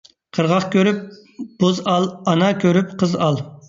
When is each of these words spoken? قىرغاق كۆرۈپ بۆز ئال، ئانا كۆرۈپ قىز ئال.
قىرغاق 0.37 0.65
كۆرۈپ 0.77 1.05
بۆز 1.63 1.85
ئال، 1.93 2.11
ئانا 2.27 2.53
كۆرۈپ 2.67 3.01
قىز 3.03 3.19
ئال. 3.25 3.45